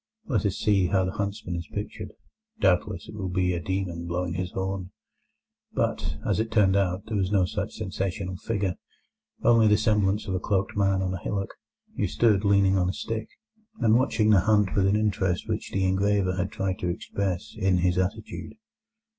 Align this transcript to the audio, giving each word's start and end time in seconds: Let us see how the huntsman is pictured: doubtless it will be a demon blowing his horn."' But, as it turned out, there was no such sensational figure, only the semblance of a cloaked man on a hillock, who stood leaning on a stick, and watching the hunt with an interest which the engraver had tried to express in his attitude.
Let 0.25 0.47
us 0.47 0.57
see 0.57 0.87
how 0.87 1.05
the 1.05 1.11
huntsman 1.11 1.55
is 1.55 1.67
pictured: 1.67 2.13
doubtless 2.59 3.07
it 3.07 3.13
will 3.13 3.29
be 3.29 3.53
a 3.53 3.59
demon 3.59 4.07
blowing 4.07 4.33
his 4.33 4.49
horn."' 4.51 4.89
But, 5.73 6.17
as 6.25 6.39
it 6.39 6.49
turned 6.49 6.75
out, 6.75 7.05
there 7.05 7.17
was 7.17 7.31
no 7.31 7.45
such 7.45 7.75
sensational 7.75 8.37
figure, 8.37 8.77
only 9.43 9.67
the 9.67 9.77
semblance 9.77 10.27
of 10.27 10.33
a 10.33 10.39
cloaked 10.39 10.75
man 10.75 11.03
on 11.03 11.13
a 11.13 11.19
hillock, 11.19 11.53
who 11.97 12.07
stood 12.07 12.43
leaning 12.43 12.79
on 12.79 12.89
a 12.89 12.93
stick, 12.93 13.27
and 13.79 13.93
watching 13.95 14.31
the 14.31 14.39
hunt 14.39 14.73
with 14.75 14.87
an 14.87 14.95
interest 14.95 15.47
which 15.47 15.69
the 15.71 15.85
engraver 15.85 16.35
had 16.35 16.51
tried 16.51 16.79
to 16.79 16.89
express 16.89 17.53
in 17.55 17.77
his 17.77 17.99
attitude. 17.99 18.53